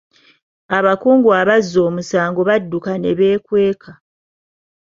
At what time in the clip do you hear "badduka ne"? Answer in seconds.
2.49-3.11